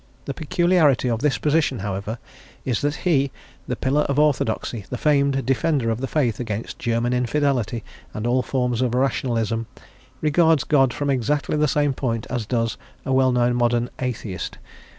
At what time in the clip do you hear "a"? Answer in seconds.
13.05-13.13